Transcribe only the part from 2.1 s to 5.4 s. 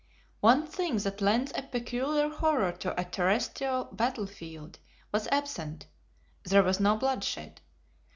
horror to a terrestrial battlefield was